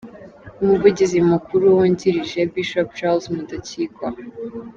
[0.63, 4.07] Umuvugizi mukuru wungirije: Bishop Charles Mudakikwa.